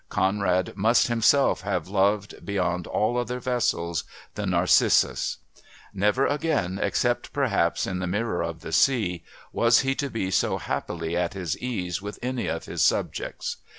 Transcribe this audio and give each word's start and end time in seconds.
Conrad 0.09 0.75
must 0.75 1.09
himself 1.09 1.61
have 1.61 1.87
loved, 1.87 2.43
beyond 2.43 2.87
all 2.87 3.19
other 3.19 3.39
vessels, 3.39 4.03
the 4.33 4.47
Narcissus. 4.47 5.37
Never 5.93 6.25
again, 6.25 6.79
except 6.81 7.31
perhaps 7.33 7.85
in 7.85 7.99
The 7.99 8.07
Mirror 8.07 8.41
of 8.45 8.61
the 8.61 8.71
Sea, 8.71 9.23
was 9.53 9.81
he 9.81 9.93
to 9.93 10.09
be 10.09 10.31
so 10.31 10.57
happily 10.57 11.15
at 11.15 11.35
his 11.35 11.55
ease 11.59 12.01
with 12.01 12.17
any 12.23 12.47
of 12.47 12.65
his 12.65 12.81
subjects. 12.81 13.57